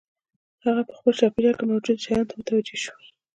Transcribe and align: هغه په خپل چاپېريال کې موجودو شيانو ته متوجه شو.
هغه 0.65 0.81
په 0.87 0.93
خپل 0.97 1.13
چاپېريال 1.19 1.55
کې 1.57 1.65
موجودو 1.69 2.03
شيانو 2.03 2.27
ته 2.29 2.33
متوجه 2.39 2.75
شو. 2.83 2.95